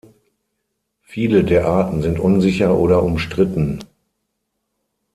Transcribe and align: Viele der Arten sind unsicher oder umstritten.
Viele 1.03 1.43
der 1.43 1.67
Arten 1.67 2.01
sind 2.01 2.17
unsicher 2.19 2.75
oder 2.75 3.03
umstritten. 3.03 3.83